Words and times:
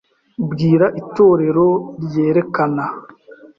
Bwira 0.49 0.85
itorero 1.01 1.65
ryerekana 2.03 2.85